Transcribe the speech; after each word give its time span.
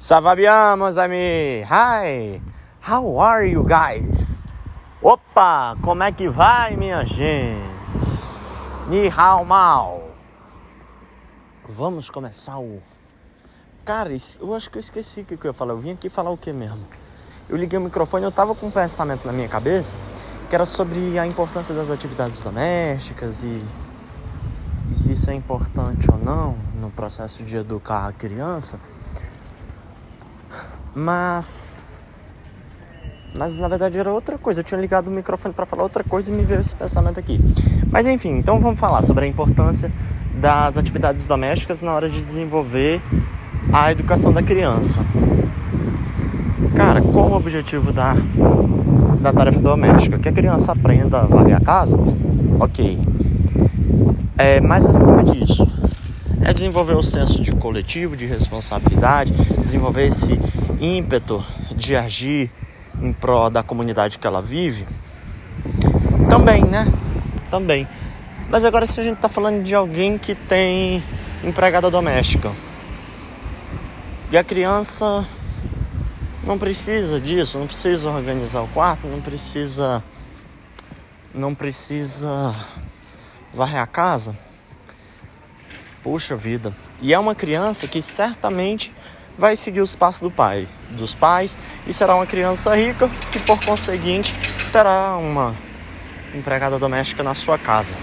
Ça 0.00 0.20
va 0.20 0.36
bien, 0.36 0.76
meus 0.76 0.96
amis? 0.96 1.66
Hi! 1.68 2.40
How 2.88 3.20
are 3.20 3.50
you 3.50 3.64
guys? 3.64 4.38
Opa! 5.02 5.76
Como 5.82 6.04
é 6.04 6.12
que 6.12 6.28
vai, 6.28 6.76
minha 6.76 7.04
gente? 7.04 7.58
Ni 8.88 9.08
hao 9.08 9.44
mal! 9.44 10.08
Vamos 11.68 12.08
começar 12.10 12.60
o. 12.60 12.80
Cara, 13.84 14.10
eu 14.40 14.54
acho 14.54 14.70
que 14.70 14.78
eu 14.78 14.80
esqueci 14.80 15.22
o 15.22 15.24
que 15.24 15.34
eu 15.34 15.50
ia 15.50 15.52
falar. 15.52 15.72
Eu 15.72 15.80
vim 15.80 15.90
aqui 15.90 16.08
falar 16.08 16.30
o 16.30 16.36
que 16.36 16.52
mesmo? 16.52 16.86
Eu 17.48 17.56
liguei 17.56 17.76
o 17.76 17.82
microfone 17.82 18.24
eu 18.24 18.30
tava 18.30 18.54
com 18.54 18.68
um 18.68 18.70
pensamento 18.70 19.26
na 19.26 19.32
minha 19.32 19.48
cabeça 19.48 19.96
que 20.48 20.54
era 20.54 20.64
sobre 20.64 21.18
a 21.18 21.26
importância 21.26 21.74
das 21.74 21.90
atividades 21.90 22.38
domésticas 22.38 23.42
e, 23.42 23.60
e 24.92 24.94
se 24.94 25.10
isso 25.10 25.28
é 25.28 25.34
importante 25.34 26.08
ou 26.08 26.18
não 26.18 26.56
no 26.80 26.88
processo 26.88 27.42
de 27.42 27.56
educar 27.56 28.06
a 28.06 28.12
criança. 28.12 28.78
Mas. 30.98 31.76
Mas 33.38 33.56
na 33.56 33.68
verdade 33.68 33.98
era 33.98 34.12
outra 34.12 34.36
coisa. 34.36 34.60
Eu 34.60 34.64
tinha 34.64 34.80
ligado 34.80 35.06
o 35.06 35.10
microfone 35.10 35.54
para 35.54 35.64
falar 35.64 35.84
outra 35.84 36.02
coisa 36.02 36.32
e 36.32 36.34
me 36.34 36.42
veio 36.42 36.60
esse 36.60 36.74
pensamento 36.74 37.20
aqui. 37.20 37.38
Mas 37.90 38.06
enfim, 38.06 38.38
então 38.38 38.58
vamos 38.58 38.80
falar 38.80 39.02
sobre 39.02 39.24
a 39.24 39.28
importância 39.28 39.92
das 40.40 40.76
atividades 40.76 41.24
domésticas 41.26 41.82
na 41.82 41.92
hora 41.92 42.08
de 42.08 42.24
desenvolver 42.24 43.00
a 43.72 43.92
educação 43.92 44.32
da 44.32 44.42
criança. 44.42 45.00
Cara, 46.74 47.00
qual 47.00 47.30
o 47.30 47.36
objetivo 47.36 47.92
da, 47.92 48.14
da 49.20 49.32
tarefa 49.32 49.60
doméstica? 49.60 50.18
Que 50.18 50.28
a 50.28 50.32
criança 50.32 50.72
aprenda 50.72 51.20
a 51.20 51.26
varrer 51.26 51.56
a 51.56 51.60
casa? 51.60 51.96
Ok. 52.58 52.98
É, 54.36 54.60
mas 54.60 54.84
acima 54.86 55.22
disso, 55.22 55.66
é 56.42 56.52
desenvolver 56.52 56.94
o 56.94 57.02
senso 57.02 57.42
de 57.42 57.52
coletivo, 57.52 58.16
de 58.16 58.26
responsabilidade, 58.26 59.32
desenvolver 59.60 60.06
esse 60.06 60.38
ímpeto 60.80 61.44
de 61.74 61.96
agir 61.96 62.50
em 63.00 63.12
prol 63.12 63.50
da 63.50 63.62
comunidade 63.62 64.18
que 64.18 64.26
ela 64.26 64.42
vive. 64.42 64.86
Também, 66.28 66.64
né? 66.64 66.86
Também. 67.50 67.88
Mas 68.48 68.64
agora 68.64 68.86
se 68.86 68.98
a 69.00 69.02
gente 69.02 69.18
tá 69.18 69.28
falando 69.28 69.62
de 69.62 69.74
alguém 69.74 70.18
que 70.18 70.34
tem 70.34 71.02
empregada 71.44 71.90
doméstica. 71.90 72.52
E 74.30 74.36
a 74.36 74.44
criança 74.44 75.26
não 76.44 76.58
precisa 76.58 77.20
disso, 77.20 77.58
não 77.58 77.66
precisa 77.66 78.10
organizar 78.10 78.62
o 78.62 78.68
quarto, 78.68 79.06
não 79.06 79.20
precisa 79.20 80.02
não 81.34 81.54
precisa 81.54 82.54
varrer 83.52 83.80
a 83.80 83.86
casa 83.86 84.34
Puxa 86.02 86.36
vida. 86.36 86.72
E 87.02 87.12
é 87.12 87.18
uma 87.18 87.34
criança 87.34 87.86
que 87.86 88.00
certamente 88.00 88.94
vai 89.38 89.54
seguir 89.54 89.80
os 89.80 89.94
passos 89.94 90.20
do 90.20 90.30
pai, 90.30 90.66
dos 90.90 91.14
pais, 91.14 91.56
e 91.86 91.92
será 91.92 92.16
uma 92.16 92.26
criança 92.26 92.74
rica 92.76 93.08
que 93.30 93.38
por 93.38 93.64
conseguinte 93.64 94.34
terá 94.72 95.16
uma 95.16 95.54
empregada 96.34 96.78
doméstica 96.78 97.22
na 97.22 97.34
sua 97.34 97.56
casa. 97.56 97.96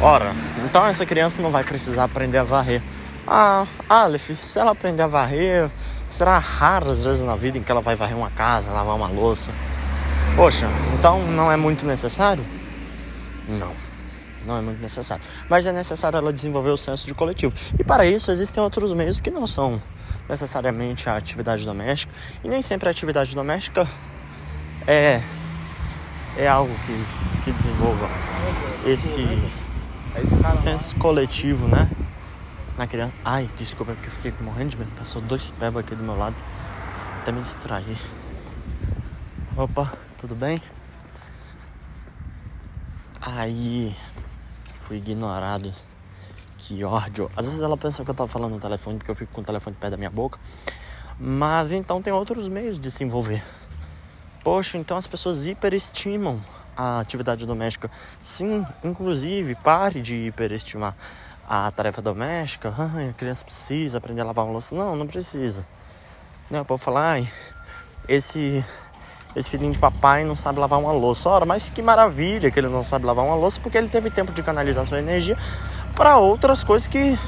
Ora, 0.00 0.34
então 0.64 0.84
essa 0.86 1.04
criança 1.04 1.42
não 1.42 1.50
vai 1.50 1.62
precisar 1.62 2.04
aprender 2.04 2.38
a 2.38 2.44
varrer. 2.44 2.82
Ah, 3.26 3.66
Aleph, 3.88 4.30
se 4.30 4.58
ela 4.58 4.72
aprender 4.72 5.02
a 5.02 5.06
varrer, 5.06 5.70
será 6.08 6.38
raro 6.38 6.90
às 6.90 7.04
vezes 7.04 7.22
na 7.22 7.36
vida 7.36 7.58
em 7.58 7.62
que 7.62 7.70
ela 7.70 7.80
vai 7.80 7.94
varrer 7.94 8.16
uma 8.16 8.30
casa, 8.30 8.72
lavar 8.72 8.96
uma 8.96 9.08
louça. 9.08 9.52
Poxa, 10.36 10.68
então 10.98 11.22
não 11.28 11.52
é 11.52 11.56
muito 11.56 11.86
necessário? 11.86 12.44
Não 13.46 13.83
não 14.46 14.56
é 14.56 14.60
muito 14.60 14.80
necessário. 14.80 15.24
Mas 15.48 15.66
é 15.66 15.72
necessário 15.72 16.16
ela 16.16 16.32
desenvolver 16.32 16.70
o 16.70 16.76
senso 16.76 17.06
de 17.06 17.14
coletivo. 17.14 17.54
E 17.78 17.84
para 17.84 18.06
isso 18.06 18.30
existem 18.30 18.62
outros 18.62 18.92
meios 18.92 19.20
que 19.20 19.30
não 19.30 19.46
são 19.46 19.80
necessariamente 20.28 21.08
a 21.08 21.16
atividade 21.16 21.64
doméstica. 21.64 22.12
E 22.42 22.48
nem 22.48 22.62
sempre 22.62 22.88
a 22.88 22.90
atividade 22.90 23.34
doméstica 23.34 23.86
é, 24.86 25.22
é 26.36 26.46
algo 26.46 26.74
que, 26.86 27.42
que 27.44 27.52
desenvolva 27.52 28.08
esse, 28.86 29.26
senso 30.56 30.94
coletivo, 30.96 31.66
né? 31.66 31.90
Na 32.76 32.86
criança. 32.86 33.14
Ai, 33.24 33.48
desculpa, 33.56 33.92
é 33.92 33.94
porque 33.94 34.08
eu 34.08 34.12
fiquei 34.12 34.34
morrendo 34.40 34.70
de 34.70 34.76
medo. 34.78 34.90
Passou 34.96 35.22
dois 35.22 35.50
pebas 35.52 35.84
aqui 35.84 35.94
do 35.94 36.02
meu 36.02 36.16
lado. 36.16 36.34
Até 37.20 37.32
me 37.32 37.40
distrair. 37.40 37.98
Opa, 39.56 39.92
tudo 40.18 40.34
bem? 40.34 40.60
Aí 43.20 43.96
fui 44.84 44.98
ignorado. 44.98 45.72
Que 46.58 46.84
ódio. 46.84 47.30
Às 47.36 47.46
vezes 47.46 47.60
ela 47.60 47.76
pensou 47.76 48.04
que 48.04 48.10
eu 48.10 48.14
tava 48.14 48.28
falando 48.28 48.52
no 48.52 48.60
telefone 48.60 48.98
porque 48.98 49.10
eu 49.10 49.14
fico 49.14 49.32
com 49.32 49.40
o 49.40 49.44
telefone 49.44 49.76
perto 49.78 49.92
da 49.92 49.96
minha 49.96 50.10
boca. 50.10 50.38
Mas 51.18 51.72
então 51.72 52.00
tem 52.00 52.12
outros 52.12 52.48
meios 52.48 52.78
de 52.78 52.90
se 52.90 53.04
envolver. 53.04 53.42
Poxa, 54.42 54.76
então 54.78 54.96
as 54.96 55.06
pessoas 55.06 55.46
hiperestimam 55.46 56.40
a 56.76 57.00
atividade 57.00 57.46
doméstica. 57.46 57.90
Sim, 58.22 58.66
inclusive, 58.82 59.54
pare 59.56 60.02
de 60.02 60.16
hiperestimar 60.28 60.96
a 61.48 61.70
tarefa 61.70 62.02
doméstica. 62.02 62.74
A 63.10 63.12
criança 63.12 63.44
precisa 63.44 63.98
aprender 63.98 64.22
a 64.22 64.24
lavar 64.24 64.44
uma 64.44 64.52
louça. 64.52 64.74
Não, 64.74 64.96
não 64.96 65.06
precisa. 65.06 65.66
Não, 66.50 66.64
pode 66.64 66.82
falar, 66.82 67.12
ai, 67.12 67.28
esse 68.08 68.64
esse 69.34 69.50
filhinho 69.50 69.72
de 69.72 69.78
papai 69.78 70.24
não 70.24 70.36
sabe 70.36 70.58
lavar 70.60 70.78
uma 70.78 70.92
louça. 70.92 71.28
Ora, 71.28 71.44
mas 71.44 71.68
que 71.70 71.82
maravilha 71.82 72.50
que 72.50 72.58
ele 72.58 72.68
não 72.68 72.82
sabe 72.82 73.04
lavar 73.04 73.24
uma 73.24 73.34
louça, 73.34 73.58
porque 73.60 73.76
ele 73.76 73.88
teve 73.88 74.10
tempo 74.10 74.32
de 74.32 74.42
canalizar 74.42 74.84
sua 74.84 74.98
energia 74.98 75.36
para 75.94 76.16
outras 76.16 76.62
coisas 76.62 76.88
que, 76.88 77.18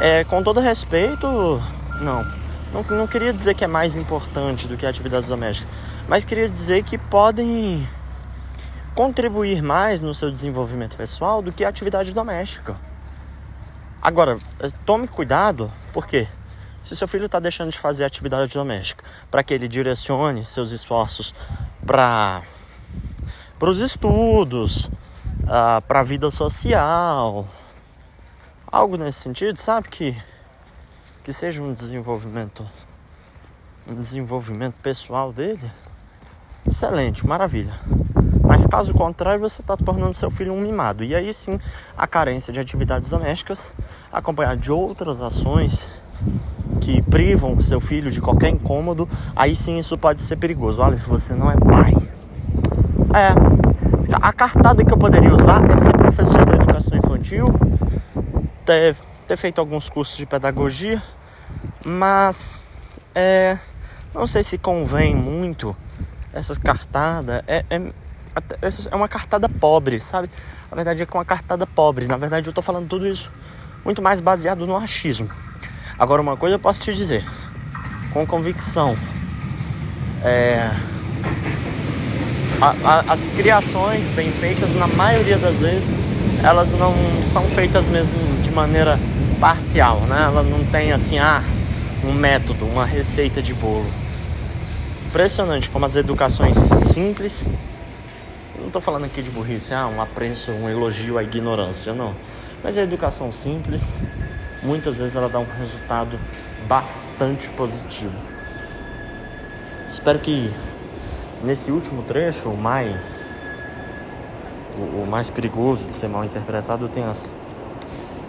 é, 0.00 0.24
com 0.24 0.42
todo 0.42 0.60
respeito, 0.60 1.26
não, 2.00 2.24
não. 2.72 2.82
Não 2.96 3.06
queria 3.06 3.32
dizer 3.32 3.54
que 3.54 3.64
é 3.64 3.68
mais 3.68 3.96
importante 3.96 4.68
do 4.68 4.76
que 4.76 4.86
atividades 4.86 5.28
domésticas, 5.28 5.72
mas 6.08 6.24
queria 6.24 6.48
dizer 6.48 6.82
que 6.84 6.96
podem 6.96 7.86
contribuir 8.94 9.62
mais 9.62 10.00
no 10.00 10.14
seu 10.14 10.30
desenvolvimento 10.30 10.96
pessoal 10.96 11.40
do 11.40 11.52
que 11.52 11.64
a 11.64 11.68
atividade 11.68 12.12
doméstica. 12.12 12.76
Agora, 14.00 14.36
tome 14.84 15.08
cuidado, 15.08 15.70
porque 15.92 16.26
se 16.88 16.96
seu 16.96 17.06
filho 17.06 17.26
está 17.26 17.38
deixando 17.38 17.70
de 17.70 17.78
fazer 17.78 18.02
atividade 18.02 18.50
doméstica, 18.54 19.04
para 19.30 19.42
que 19.42 19.52
ele 19.52 19.68
direcione 19.68 20.42
seus 20.42 20.70
esforços 20.70 21.34
para 21.84 22.42
os 23.60 23.80
estudos, 23.80 24.86
uh, 24.86 25.82
para 25.86 26.00
a 26.00 26.02
vida 26.02 26.30
social, 26.30 27.46
algo 28.66 28.96
nesse 28.96 29.20
sentido, 29.20 29.58
sabe 29.58 29.88
que 29.90 30.16
que 31.22 31.30
seja 31.30 31.62
um 31.62 31.74
desenvolvimento 31.74 32.66
um 33.86 33.94
desenvolvimento 33.94 34.76
pessoal 34.80 35.30
dele, 35.30 35.70
excelente, 36.66 37.26
maravilha. 37.26 37.74
Mas 38.42 38.64
caso 38.64 38.94
contrário, 38.94 39.40
você 39.40 39.60
está 39.60 39.76
tornando 39.76 40.14
seu 40.14 40.30
filho 40.30 40.54
um 40.54 40.60
mimado. 40.62 41.04
E 41.04 41.14
aí 41.14 41.34
sim, 41.34 41.60
a 41.94 42.06
carência 42.06 42.50
de 42.50 42.58
atividades 42.58 43.10
domésticas, 43.10 43.74
acompanhada 44.10 44.56
de 44.56 44.72
outras 44.72 45.20
ações 45.20 45.92
que 46.88 47.02
privam 47.02 47.60
seu 47.60 47.78
filho 47.78 48.10
de 48.10 48.18
qualquer 48.18 48.48
incômodo, 48.48 49.06
aí 49.36 49.54
sim 49.54 49.76
isso 49.76 49.98
pode 49.98 50.22
ser 50.22 50.36
perigoso. 50.36 50.80
Olha, 50.80 50.96
você 50.96 51.34
não 51.34 51.50
é 51.50 51.54
pai. 51.54 51.92
É, 53.14 54.14
a 54.14 54.32
cartada 54.32 54.82
que 54.82 54.90
eu 54.90 54.96
poderia 54.96 55.34
usar 55.34 55.70
é 55.70 55.76
ser 55.76 55.92
professor 55.92 56.46
da 56.46 56.54
educação 56.54 56.96
infantil, 56.96 57.48
ter, 58.64 58.96
ter 59.26 59.36
feito 59.36 59.58
alguns 59.58 59.90
cursos 59.90 60.16
de 60.16 60.24
pedagogia, 60.24 61.02
mas 61.84 62.66
é, 63.14 63.58
não 64.14 64.26
sei 64.26 64.42
se 64.42 64.56
convém 64.56 65.14
muito 65.14 65.76
essa 66.32 66.58
cartada. 66.58 67.44
É, 67.46 67.66
é, 67.68 67.82
é 68.90 68.96
uma 68.96 69.08
cartada 69.08 69.46
pobre, 69.46 70.00
sabe? 70.00 70.30
Na 70.70 70.76
verdade 70.76 71.02
é 71.02 71.06
com 71.06 71.18
uma 71.18 71.24
cartada 71.24 71.66
pobre. 71.66 72.06
Na 72.06 72.16
verdade 72.16 72.48
eu 72.48 72.52
tô 72.54 72.62
falando 72.62 72.88
tudo 72.88 73.06
isso 73.06 73.30
muito 73.84 74.00
mais 74.00 74.22
baseado 74.22 74.66
no 74.66 74.74
achismo. 74.74 75.28
Agora, 75.98 76.22
uma 76.22 76.36
coisa 76.36 76.54
eu 76.54 76.60
posso 76.60 76.80
te 76.80 76.94
dizer, 76.94 77.24
com 78.12 78.24
convicção: 78.24 78.96
é, 80.22 80.70
a, 82.60 82.74
a, 82.84 83.12
as 83.12 83.32
criações 83.32 84.08
bem 84.10 84.30
feitas, 84.30 84.76
na 84.76 84.86
maioria 84.86 85.36
das 85.38 85.58
vezes, 85.58 85.90
elas 86.44 86.70
não 86.78 86.94
são 87.20 87.42
feitas 87.48 87.88
mesmo 87.88 88.16
de 88.42 88.50
maneira 88.52 88.96
parcial, 89.40 89.98
né? 90.02 90.22
Ela 90.22 90.44
não 90.44 90.64
tem 90.66 90.92
assim, 90.92 91.18
ah, 91.18 91.42
um 92.04 92.12
método, 92.12 92.64
uma 92.64 92.86
receita 92.86 93.42
de 93.42 93.52
bolo. 93.54 93.86
Impressionante 95.08 95.68
como 95.68 95.84
as 95.84 95.96
educações 95.96 96.58
simples. 96.84 97.48
Não 98.56 98.68
estou 98.68 98.80
falando 98.80 99.04
aqui 99.04 99.20
de 99.20 99.30
burrice, 99.30 99.74
ah, 99.74 99.88
um 99.88 100.00
apreço, 100.00 100.52
um 100.52 100.68
elogio 100.68 101.18
à 101.18 101.24
ignorância, 101.24 101.92
não. 101.92 102.14
Mas 102.62 102.78
a 102.78 102.82
educação 102.82 103.32
simples 103.32 103.96
muitas 104.62 104.98
vezes 104.98 105.14
ela 105.14 105.28
dá 105.28 105.38
um 105.38 105.46
resultado 105.58 106.18
bastante 106.66 107.48
positivo. 107.50 108.16
Espero 109.88 110.18
que 110.18 110.52
nesse 111.42 111.70
último 111.70 112.02
trecho, 112.02 112.48
o 112.48 112.56
mais 112.56 113.28
o, 114.78 115.06
mais 115.06 115.28
perigoso 115.30 115.84
de 115.84 115.94
ser 115.94 116.08
mal 116.08 116.24
interpretado, 116.24 116.84
eu 116.84 116.88
tenha, 116.88 117.12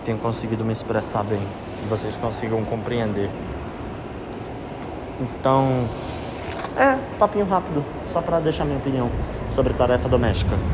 tenha 0.06 0.18
conseguido 0.18 0.66
me 0.66 0.74
expressar 0.74 1.24
bem. 1.24 1.42
vocês 1.90 2.16
consigam 2.16 2.64
compreender. 2.66 3.30
Então, 5.20 5.88
é, 6.78 6.98
papinho 7.18 7.46
rápido, 7.46 7.84
só 8.12 8.22
para 8.22 8.40
deixar 8.40 8.66
minha 8.66 8.78
opinião 8.78 9.10
sobre 9.54 9.74
tarefa 9.74 10.08
doméstica. 10.08 10.58